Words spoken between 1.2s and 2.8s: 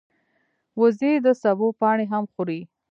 د سبو پاڼې هم خوري